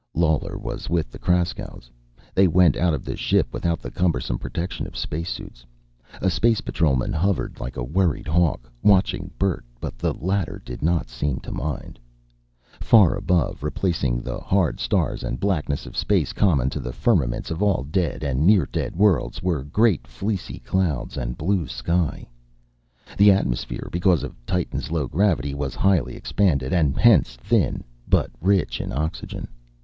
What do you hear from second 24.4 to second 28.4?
Titan's low gravity, was highly expanded and hence thin, but